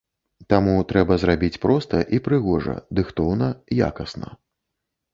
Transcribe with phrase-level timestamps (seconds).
[0.53, 3.55] Таму трэба зрабіць проста і прыгожа, дыхтоўна,
[3.93, 4.39] якасна.